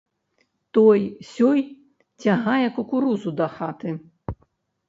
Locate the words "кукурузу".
2.77-3.29